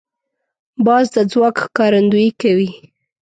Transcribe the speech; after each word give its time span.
باز 0.85 1.05
د 1.15 1.17
ځواک 1.31 1.55
ښکارندویي 1.63 2.31
کوي 2.41 2.69